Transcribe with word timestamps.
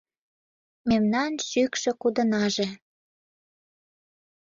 Мемнан 0.89 1.33
шӱкшӧ 1.47 1.91
кудынаже 2.01 2.67